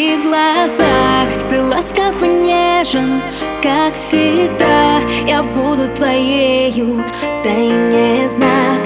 Твоих 0.00 0.22
глазах. 0.22 1.28
Ты 1.50 1.62
ласков 1.62 2.22
и 2.22 2.26
нежен, 2.26 3.20
как 3.62 3.94
всегда. 3.94 4.98
Я 5.28 5.42
буду 5.42 5.88
твоею, 5.88 7.04
дай 7.44 7.68
мне 7.68 8.26
знак 8.26 8.80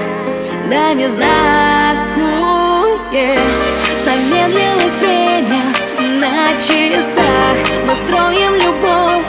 Дай 0.69 0.97
мне 0.97 1.09
знак. 1.09 1.99
Замедлилось 4.05 4.99
время 4.99 5.63
на 6.19 6.53
часах. 6.59 7.59
Мы 7.87 7.95
строим 7.95 8.55
любовь 8.55 9.25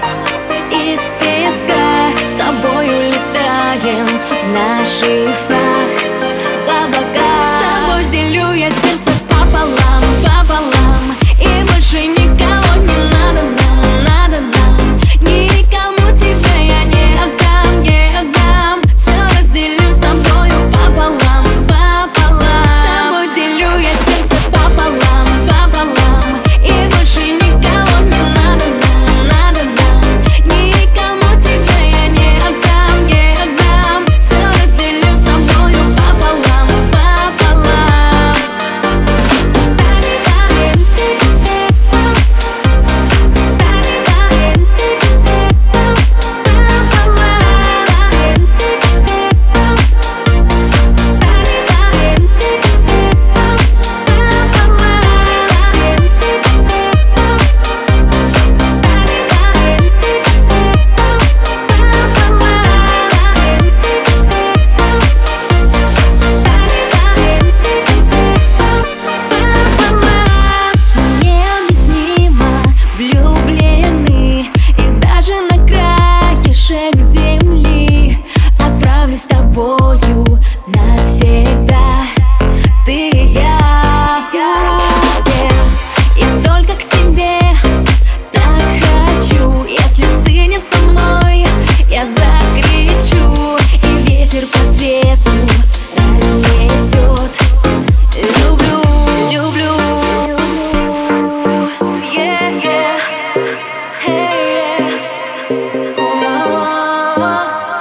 из 0.72 1.14
песка. 1.20 2.10
С 2.26 2.32
тобою 2.32 3.10
летаем 3.10 4.08
в 4.08 4.54
наших 4.56 5.36
снах 5.36 6.05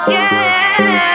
Yeah. 0.07 1.14